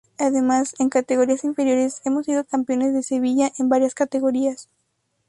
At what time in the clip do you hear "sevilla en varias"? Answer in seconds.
3.03-3.93